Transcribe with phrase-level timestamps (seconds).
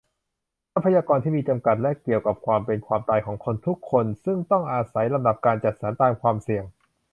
[0.73, 6.63] ทรัพยากรที่มีจำกัด และเกี่ยวกับความเป็นความตายของคนทุกคน ซึ่งต้องอาศัยลำดับการจัดสรรตามความเสี่ยง